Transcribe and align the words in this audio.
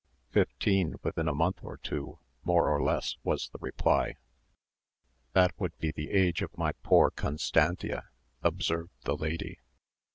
"Fifteen, 0.31 0.95
within 1.03 1.27
a 1.27 1.33
month 1.35 1.59
or 1.63 1.77
two, 1.77 2.17
more 2.43 2.71
or 2.75 2.81
less," 2.81 3.17
was 3.23 3.49
the 3.49 3.59
reply. 3.61 4.15
"That 5.33 5.51
would 5.59 5.77
be 5.77 5.91
the 5.91 6.09
age 6.09 6.41
of 6.41 6.57
my 6.57 6.71
poor 6.81 7.11
Constantia," 7.11 8.09
observed 8.41 8.93
the 9.03 9.15
lady. 9.15 9.59